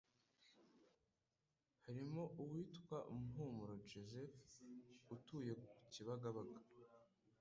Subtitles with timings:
[1.83, 4.37] harimo uwitwa Mpumuro Joseph,
[5.15, 5.53] utuye
[5.91, 6.57] Kibagabaga,